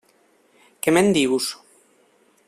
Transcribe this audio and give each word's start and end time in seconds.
Què 0.85 0.93
me'n 0.97 1.11
dius? 1.17 1.51